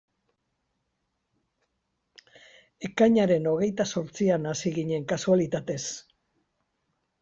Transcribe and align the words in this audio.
Ekainaren 2.91 3.53
hogeita 3.55 3.89
zortzian 3.97 4.53
hasi 4.55 4.77
ginen, 4.81 5.09
kasualitatez. 5.17 5.83